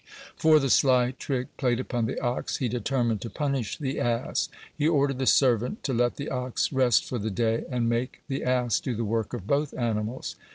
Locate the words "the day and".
7.19-7.87